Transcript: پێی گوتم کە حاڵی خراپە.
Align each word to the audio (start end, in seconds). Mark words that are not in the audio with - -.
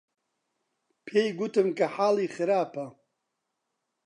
پێی 1.05 1.29
گوتم 1.39 1.67
کە 1.77 1.85
حاڵی 1.95 2.27
خراپە. 2.35 2.85